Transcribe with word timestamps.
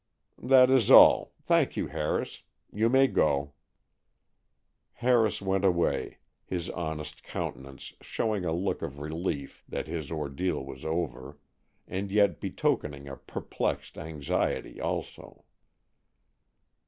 "That 0.41 0.71
is 0.71 0.89
all, 0.89 1.31
thank 1.43 1.77
you, 1.77 1.85
Harris. 1.89 2.41
You 2.73 2.89
may 2.89 3.05
go." 3.05 3.53
Harris 4.93 5.43
went 5.43 5.63
away, 5.63 6.17
his 6.43 6.71
honest 6.71 7.21
countenance 7.21 7.93
showing 8.01 8.43
a 8.43 8.51
look 8.51 8.81
of 8.81 8.97
relief 8.99 9.63
that 9.69 9.85
his 9.85 10.11
ordeal 10.11 10.65
was 10.65 10.83
over, 10.83 11.37
and 11.87 12.11
yet 12.11 12.41
betokening 12.41 13.07
a 13.07 13.15
perplexed 13.15 13.95
anxiety 13.95 14.81
also. 14.81 15.43